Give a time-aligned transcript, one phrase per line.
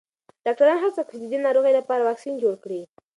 [0.45, 2.81] ډاکټران هڅه کوي چې د دې ناروغۍ لپاره واکسین جوړ کړي.